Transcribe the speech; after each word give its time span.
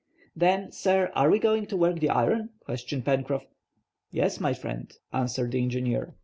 "Then, 0.35 0.71
sir, 0.71 1.11
are 1.13 1.29
we 1.29 1.37
going 1.37 1.67
to 1.67 1.77
work 1.77 1.99
the 1.99 2.09
iron?" 2.09 2.49
questioned 2.61 3.05
Pencroff. 3.05 3.45
"Yes, 4.09 4.39
my 4.39 4.51
friend," 4.55 4.91
answered 5.13 5.51
the 5.51 5.61
engineer. 5.61 6.15